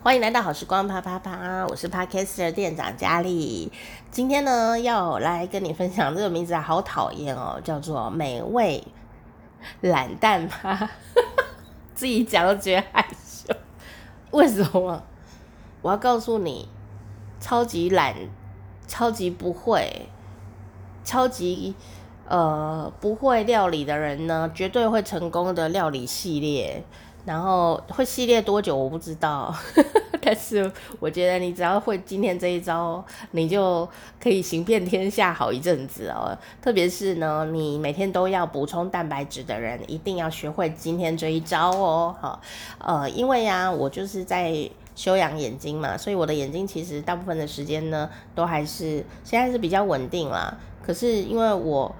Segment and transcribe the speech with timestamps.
[0.00, 3.72] 欢迎来到好时光啪啪啪，我是 Podcaster 店长佳丽。
[4.12, 8.84] 今天呢，要来跟你分享这个名字好讨厌哦，叫做美味
[9.80, 10.88] 懒蛋趴，
[11.96, 13.52] 自己讲都觉得害羞。
[14.30, 15.02] 为什么？
[15.82, 16.68] 我要告诉你，
[17.40, 18.14] 超级懒、
[18.86, 20.08] 超级不会、
[21.02, 21.74] 超级
[22.28, 26.84] 呃不会料理的人呢，绝对会成功的料理系列。
[27.28, 29.54] 然后会系列多久我不知道，
[30.22, 33.86] 但是我觉得你只要会今天这一招，你就
[34.18, 36.34] 可以行遍天下好一阵子哦。
[36.62, 42.16] 特别是呢，你每天都要补充蛋白质的人，一定要学会今天这一招哦。
[42.18, 42.40] 好，
[42.78, 44.66] 呃，因为呀，我就是在
[44.96, 50.56] 休养眼睛嘛，所以我的眼睛其实大部分的时间呢，都还是现在是比较稳定啦。
[50.82, 51.94] 可是因为我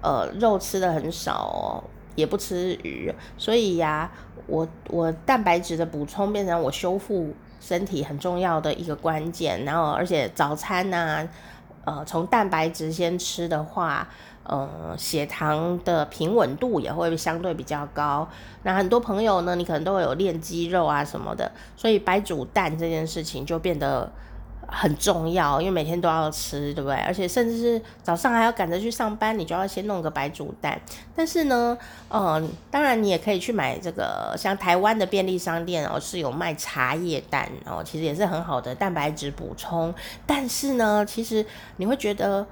[0.00, 1.84] 呃肉吃的很少哦。
[2.14, 4.12] 也不吃鱼，所以呀，
[4.46, 9.64] 我我蛋白质的补充变成我修复身体很重要的一个关键。
[9.64, 11.28] 然后，而且早餐呢、
[11.84, 14.08] 呃，从蛋白质先吃的话，
[14.44, 18.28] 呃，血糖的平稳度也会相对比较高。
[18.62, 24.10] 那很多朋友呢，你可能都会有练肌肉啊什么的，所以白煮蛋这件事情就变得。
[24.72, 26.96] 很重要，因为每天都要吃，对不对？
[26.96, 30.80] 而且甚至是早上还要赶着去上班，你就要先弄个白煮蛋。
[31.14, 31.76] 但是呢，
[32.08, 39.94] 嗯，当然你也可以去买这个，像台湾的便利商店哦，是有卖茶叶蛋哦，其实也是很好的蛋白质补充。
[40.26, 41.44] 但是呢，其实
[41.76, 42.46] 你会觉得，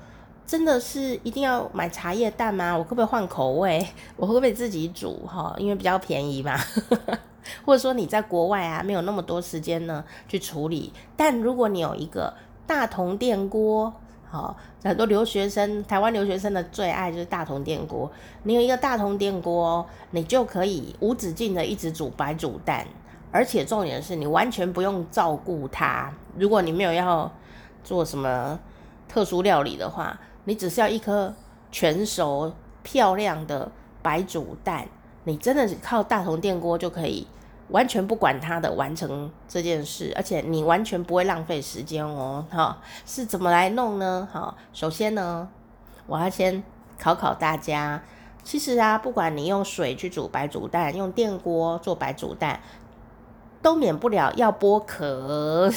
[0.46, 2.76] 真的是一定要买茶叶蛋吗？
[2.76, 3.86] 我可不可以换口味？
[4.16, 5.54] 我会不会自己煮哈？
[5.56, 6.58] 因为比较便宜嘛。
[7.64, 10.92] 或者说你在国外啊，没有那么多时间呢去处理。
[11.16, 12.34] 但如果你有一个
[12.66, 13.92] 大同电锅，
[14.28, 18.10] 好，很多留学生，台湾留学生的最爱就是大同电锅。
[18.44, 22.86] 你有一个大同电锅，你就可以无止境的一直煮白煮蛋，
[23.32, 26.12] 而且重点是你完全不用照顾它。
[26.36, 27.30] 如果你没有要
[27.82, 28.58] 做什么
[29.08, 31.34] 特殊料理的话，你只需要一颗
[31.72, 32.52] 全熟
[32.84, 34.86] 漂亮的白煮蛋。
[35.24, 37.26] 你真的是靠大同电锅就可以
[37.70, 42.44] 完全不管他的完成这件事，而且你完全不会浪费时间哦。
[42.50, 44.28] 好，是怎么来弄呢？
[44.32, 45.48] 好，首先呢，
[46.06, 46.62] 我要先
[46.98, 48.02] 考考大家。
[48.42, 52.60] 其实啊，不管你用水去煮白煮蛋，用电锅做白煮蛋，
[53.60, 55.70] 都免不了要剥壳。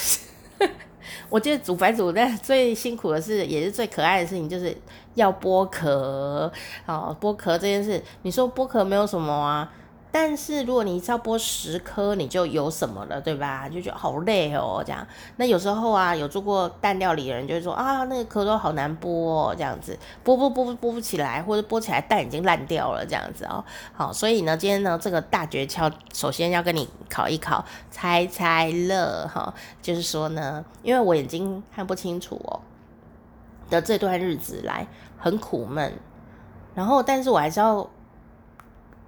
[1.30, 4.76] 我觉得煮白煮蛋最辛苦的事，也是最可爱的事情，就是
[5.16, 6.50] 要剥壳。
[6.86, 9.70] 好，剥壳这件事，你说剥壳没有什么啊？
[10.16, 13.68] 但是如果你只要剥十颗，你就有什么了，对吧？
[13.68, 15.08] 就觉得好累哦，这样。
[15.38, 23.66] 那有时候啊，有做过蛋料理的人就会说啊，那个壳都好难剥哦，这样子，剥剥剥剥不起来，或者剥起来蛋已经烂掉了，这样子哦。
[23.92, 32.62] 好，所以呢，今天呢，这个大诀窍，首先要跟你考一考猜猜乐哈，就是说呢，因为我眼睛看不清楚哦
[33.72, 34.86] 的这段日子来
[35.18, 35.92] 很苦闷，
[36.76, 37.90] 然后但是我还是要。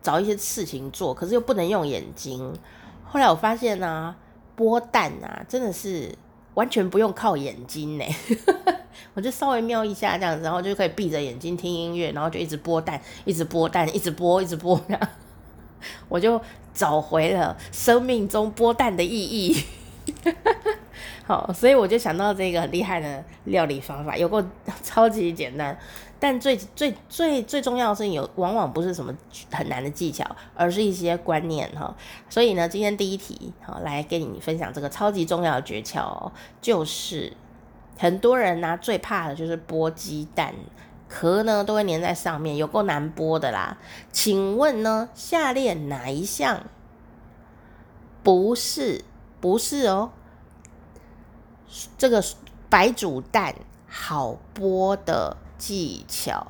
[0.06, 2.54] 找一些事情做，可是又不能用眼睛。
[3.04, 4.16] 后来我发现呢、啊，
[4.56, 6.16] 剥蛋啊，真的是
[6.54, 8.06] 完全不用靠眼睛呢。
[9.16, 14.80] 我就稍微瞄一下这样子，然后就可以闭着眼睛听音乐，然后就一直剥蛋，一直剥蛋，一直剥，一直剥。
[16.08, 16.40] 我就
[16.72, 19.64] 找回了生命中剥蛋的意义。
[21.28, 24.44] 好，所以我就想到这个很厉害的料理方法，有够
[24.84, 25.76] 超级简单。
[26.20, 29.12] 但最最最最重要的事情有，往往不是什么
[29.52, 30.24] 很难的技巧，
[30.56, 31.94] 而是一些观念哈。
[32.30, 36.32] 所以呢，今天第一题好，来跟你分享这个超级重要的诀窍哦，
[36.62, 37.34] 就是
[37.98, 40.54] 很多人呢、啊、最怕的就是剥鸡蛋，
[41.10, 43.78] 壳呢都会粘在上面，有够难剥的啦。
[44.12, 46.64] 请问呢，下列哪一项
[48.24, 49.04] 不是
[49.42, 50.12] 不是哦？
[51.98, 52.24] 这个
[52.70, 53.56] 白煮蛋
[53.88, 55.38] 好剥的。
[55.58, 56.48] 技巧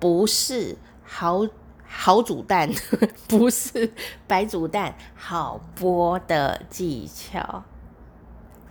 [0.00, 1.46] 不是好
[1.86, 2.68] 好煮蛋，
[3.28, 3.92] 不是
[4.26, 7.62] 白煮蛋好剥的技巧。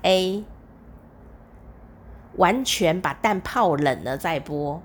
[0.03, 0.43] A
[2.35, 4.81] 完全把蛋泡冷了再剥。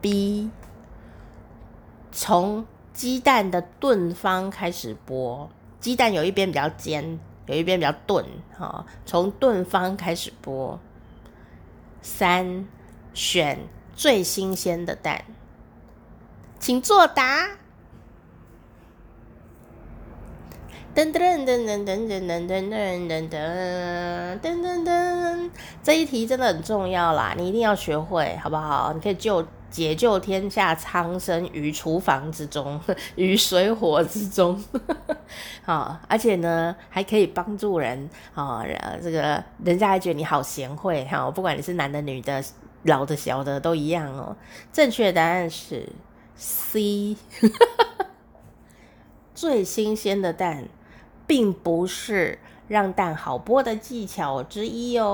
[0.00, 0.50] B
[2.12, 2.64] 从
[2.94, 5.48] 鸡蛋的钝方开始剥，
[5.80, 7.18] 鸡蛋有一边比较尖，
[7.50, 8.24] 有一边比较钝，
[8.56, 10.78] 哈，从钝方开始剥。
[12.02, 12.66] 三
[13.12, 13.58] 选
[13.94, 15.24] 最新鲜的蛋，
[16.58, 17.46] 请作答。
[20.94, 25.50] 噔噔噔噔噔噔噔噔噔噔噔噔噔噔，
[25.82, 28.92] 这一题真的很重要啦，你一定要学会，好不好？
[28.92, 32.80] 你可以救解救天下苍生于厨房之中，
[33.14, 34.62] 于水火之中。
[35.64, 38.64] 好，而且呢，还可以帮助人啊，
[39.00, 42.42] 这个人家还觉得你好贤惠哈，不管你是男的、女的、
[42.82, 44.36] 老的、小的都一样哦。
[44.72, 45.88] 正确答案是
[46.34, 47.16] C，
[49.34, 50.68] 最新鲜的蛋，
[51.26, 52.38] 并不是。
[52.70, 55.04] 让蛋好剥的技巧之一哦，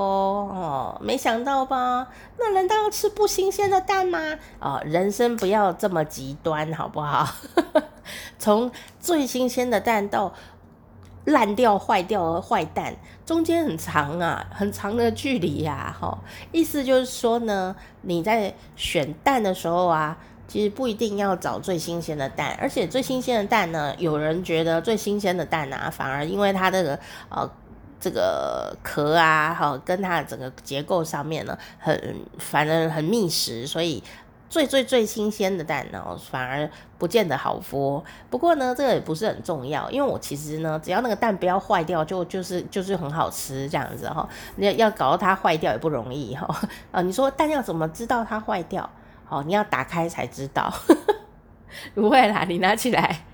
[0.52, 2.06] 哦，没想到吧？
[2.38, 4.18] 那难道要吃不新鲜的蛋吗？
[4.60, 7.26] 哦，人生不要这么极端，好不好？
[8.38, 8.70] 从
[9.00, 10.34] 最新鲜的蛋到
[11.24, 12.94] 烂掉、坏掉的坏蛋，
[13.24, 16.18] 中间很长啊，很长的距离呀，哈。
[16.52, 20.18] 意思就是说呢，你在选蛋的时候啊。
[20.48, 26.98] 其实不一定要找最新鲜的蛋，而且最新鲜的蛋呢，有人觉得最新鲜的蛋啊，反而因为它这个
[27.28, 27.50] 呃
[27.98, 34.02] 这个壳啊，哈，跟它的整个结构上面呢，很反正很密实，所以
[34.48, 38.00] 最最最新鲜的蛋呢，反而不见得好剥。
[38.30, 44.26] 不过呢，这个也不是很重要，因为我其实呢，只要那个蛋不要坏掉，就就是就是很好吃这样子哈。
[44.54, 46.48] 你要要搞到它坏掉也不容易哈。
[46.92, 48.88] 啊，你说蛋要怎么知道它坏掉？
[49.28, 50.72] 哦，你要打开才知道，
[51.94, 53.24] 不会啦，你拿起来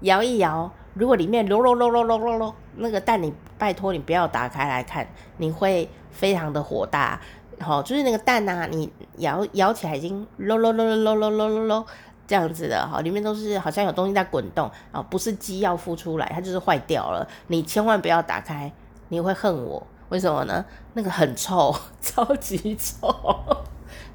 [0.00, 7.20] 摇一摇，如果里面咯咯咯咯咯咯咯，那个蛋你拜托你不要打开来看，你会非常的火大。
[7.60, 11.86] 好，就是那个蛋呐、啊，你摇摇起来已经咯咯咯咯咯咯咯咯咯
[12.26, 17.26] 这样子的，哈，里面都是好像有东西在滚动啊，不是鸡要孵出来，它就是坏掉了。
[17.48, 18.70] 你千万不要打开，
[19.08, 20.64] 你会恨我，为什么呢？
[20.94, 23.08] 那个很臭， 超级臭。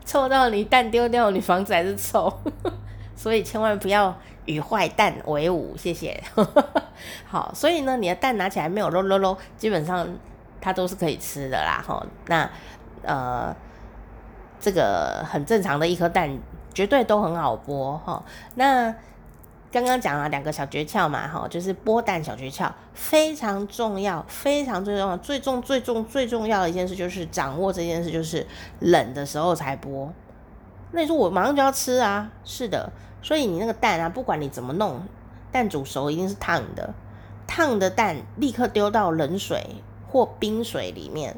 [0.05, 2.31] 臭到你蛋丢掉，你房子还是臭，
[3.15, 4.15] 所以千万不要
[4.45, 6.21] 与坏蛋为伍，谢谢。
[7.25, 10.07] 好，所以呢，你的蛋拿起来没有咯咯咯，基本上
[10.59, 11.83] 它都是可以吃的啦。
[11.85, 12.49] 哈，那
[13.03, 13.55] 呃，
[14.59, 16.37] 这个很正常的一颗蛋，
[16.73, 17.97] 绝对都很好剥。
[17.97, 18.23] 哈，
[18.55, 18.93] 那。
[19.73, 28.45] 刚刚讲了两个小诀窍嘛，哈，就是剥蛋小诀窍非常重要，非常最重要，最重最重最重要的一件事就是掌握这件事，就是
[28.81, 30.07] 冷的时候才剥。
[30.91, 32.31] 那你说我马上就要吃啊？
[32.43, 32.91] 是的，
[33.23, 35.01] 所以你那个蛋啊，不管你怎么弄，
[35.51, 36.93] 蛋煮熟一定是烫的，
[37.47, 39.77] 烫的蛋立刻丢到冷水
[40.07, 41.35] 或冰水里面，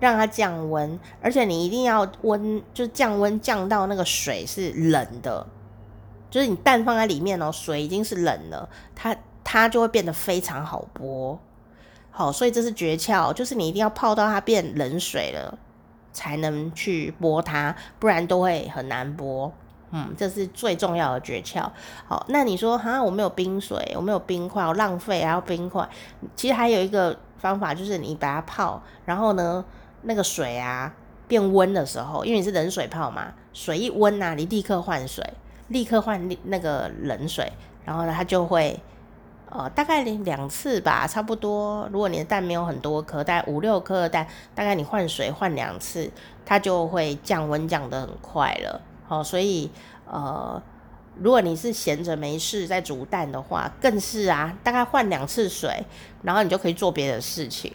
[0.00, 5.46] 让它降温，而且你一定要温，就降温降到那个水是冷的。
[6.30, 11.38] 就是你蛋放在里面哦，水已经是冷了，它它就会变得非常好剥。
[12.10, 15.56] 好，所以这是诀窍，就是你一定要泡到它变冷水了，
[16.12, 19.50] 才能去剥它，不然都会很难剥。
[19.90, 21.70] 嗯，这是最重要的诀窍。
[22.06, 25.88] 好，那你说哈，我没有冰水，我没有冰块，我浪费还要冰块。
[26.36, 29.64] 其实还有一个方法，就是你把它泡，然后呢，
[30.02, 30.92] 那个水啊
[31.26, 35.24] 变温的时候，因为你是冷水泡嘛，水一温啊，你立刻换水。
[35.68, 37.50] 立刻换那个冷水，
[37.84, 38.78] 然后呢，它就会，
[39.50, 41.88] 呃，大概两次吧，差不多。
[41.92, 46.10] 如果你的蛋没有很多颗，大概五六颗蛋，大概你换水换两次，
[46.44, 48.80] 它就会降温降得很快了。
[49.06, 49.70] 好，所以
[50.06, 50.62] 呃，
[51.16, 55.84] 如果你是闲着没事在煮蛋的话，更是啊，大概换两次水，
[56.22, 57.72] 然后你就可以做别的事情。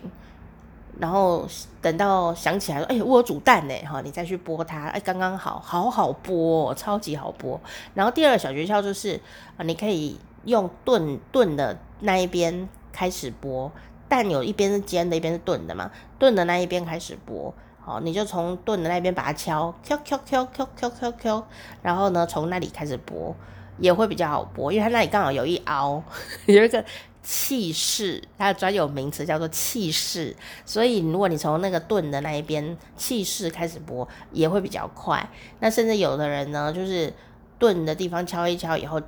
[1.00, 1.48] 然后
[1.82, 7.60] 等到想起来说，哎、我煮蛋呢，哈，你再去剥它，哎，刚刚好，好好剥，超级好剥。
[7.96, 9.20] 然后第二小诀窍就是，
[9.58, 13.72] 啊，你可以用炖炖的那一边开始剥，
[14.08, 15.90] 蛋有一边是煎的，一边是炖的嘛，
[16.20, 17.52] 炖的那一边开始剥，
[17.82, 21.48] 好，你就从炖的那边把它敲，敲敲敲敲敲敲敲，
[21.82, 23.34] 然后呢，从那里开始剥，
[23.80, 26.04] 也会比较好剥，因为它那里刚好有一凹，
[26.46, 26.86] 有一个。
[27.24, 35.28] 气势，它的专有名词叫做气势，所以如果你从那个盾的那一边气势开始播，也会比较快。
[35.60, 37.14] 那甚至有的人呢，就是
[37.58, 39.02] 盾的地方敲一敲以后，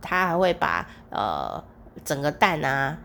[0.00, 1.62] 他还会把呃
[2.04, 2.98] 整个蛋啊。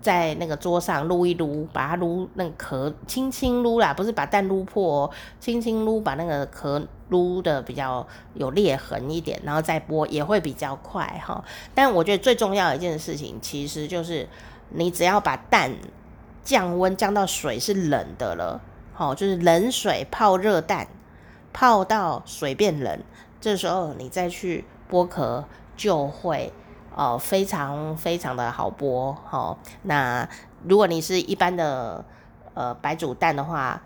[0.00, 11.44] 在那个桌上撸一撸，把它撸那个壳轻轻撸啦，不是把蛋撸破哦，轻轻撸，把那个壳撸的比较有裂痕一点，然后再剥也会比较快哈。
[11.74, 14.28] 但我觉得最重要一件事情，其实就是
[14.70, 15.72] 你只要把蛋
[16.44, 18.60] 降温降到水是冷的了，
[18.92, 20.86] 好，就是冷水泡热蛋，
[21.52, 23.00] 泡到水变冷，
[23.40, 25.44] 这时候你再去剥壳
[25.76, 26.52] 就会。
[26.98, 29.56] 哦，非常非常的好剥，哦。
[29.82, 30.28] 那
[30.64, 32.04] 如果你是一般的
[32.54, 33.80] 呃白煮蛋的话，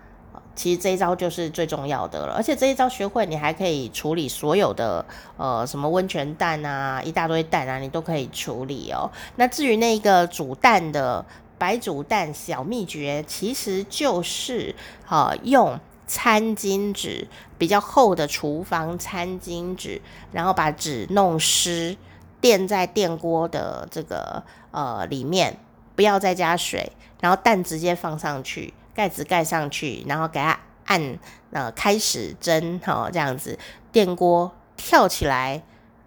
[0.55, 2.33] 其实这一招就是最重要的了。
[2.33, 5.05] 而且这一招学会，你还可以处理所有的
[5.37, 9.11] 呃什么温泉蛋啊，一大堆蛋啊，你都可以处理哦。
[9.35, 11.23] 那至于那个煮蛋的
[11.59, 14.75] 白煮蛋小秘诀，其实就是
[15.07, 17.27] 呃、用餐巾纸，
[17.59, 20.01] 比较厚的厨房餐巾纸，
[20.31, 21.95] 然后把纸弄湿，
[22.43, 25.57] 垫在电锅的这个呃里面，
[25.95, 31.17] 不要再加水，然后蛋直接放上去，盖子盖上去，然后给它按
[31.51, 33.57] 呃开始蒸，好、哦、这样子，
[33.93, 35.63] 电锅跳起来，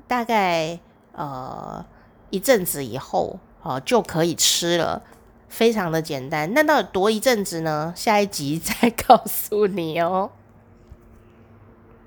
[0.07, 0.79] 大概
[1.13, 1.83] 呃
[2.29, 5.03] 一阵子以后，哦就可以吃了。
[5.49, 7.95] 非常的简单，那到底多一阵子呢？
[7.97, 10.31] 下一集再告诉你哦。